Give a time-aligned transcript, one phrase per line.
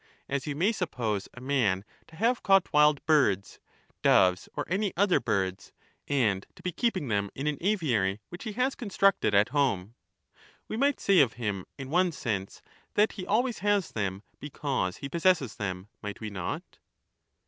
[0.27, 3.59] As you may suppose a man to have caught wild birds—
[4.01, 5.73] doves or any other birds—
[6.07, 9.93] and to be keeping them in an aviary which he has constructed at home;
[10.67, 12.63] we might say of him in one sense,
[12.95, 16.79] that he always has them because he possesses them, might we not